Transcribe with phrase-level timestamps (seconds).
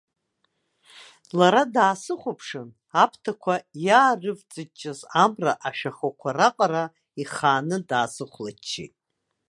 [1.37, 2.69] Лара даасыхәаԥшын,
[3.03, 3.55] аԥҭақәа
[3.85, 6.83] иаарывҵыҷҷаз амра ашәахәақәа раҟара
[7.21, 8.93] ихааны даасыхәлаччеит.